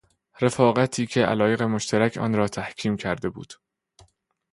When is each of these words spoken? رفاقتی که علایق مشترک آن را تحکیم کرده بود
رفاقتی 0.41 1.05
که 1.05 1.25
علایق 1.25 1.61
مشترک 1.63 2.17
آن 2.17 2.33
را 2.35 2.47
تحکیم 2.47 2.97
کرده 2.97 3.29
بود 3.29 3.53